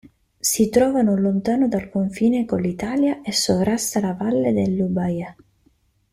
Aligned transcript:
Si 0.39 0.67
trova 0.69 1.03
non 1.03 1.21
lontano 1.21 1.67
dal 1.67 1.91
confine 1.91 2.43
con 2.45 2.59
l'Italia 2.59 3.21
e 3.21 3.31
sovrasta 3.31 3.99
la 3.99 4.13
Valle 4.15 4.51
dell'Ubaye. 4.51 5.35